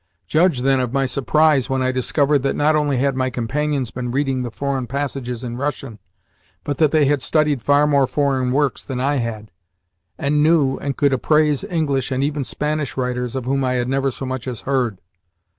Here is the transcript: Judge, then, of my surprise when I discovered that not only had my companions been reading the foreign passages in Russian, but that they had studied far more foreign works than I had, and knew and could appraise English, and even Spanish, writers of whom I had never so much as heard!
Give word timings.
Judge, 0.25 0.61
then, 0.61 0.79
of 0.79 0.91
my 0.91 1.05
surprise 1.05 1.69
when 1.69 1.83
I 1.83 1.91
discovered 1.91 2.39
that 2.39 2.55
not 2.55 2.75
only 2.75 2.97
had 2.97 3.15
my 3.15 3.29
companions 3.29 3.91
been 3.91 4.09
reading 4.09 4.41
the 4.41 4.49
foreign 4.49 4.87
passages 4.87 5.43
in 5.43 5.57
Russian, 5.57 5.99
but 6.63 6.79
that 6.79 6.89
they 6.89 7.05
had 7.05 7.21
studied 7.21 7.61
far 7.61 7.85
more 7.85 8.07
foreign 8.07 8.51
works 8.51 8.83
than 8.83 8.99
I 8.99 9.17
had, 9.17 9.51
and 10.17 10.41
knew 10.41 10.75
and 10.77 10.97
could 10.97 11.13
appraise 11.13 11.63
English, 11.63 12.11
and 12.11 12.23
even 12.23 12.43
Spanish, 12.43 12.97
writers 12.97 13.35
of 13.35 13.45
whom 13.45 13.63
I 13.63 13.73
had 13.73 13.87
never 13.87 14.09
so 14.09 14.25
much 14.25 14.47
as 14.47 14.61
heard! 14.61 14.99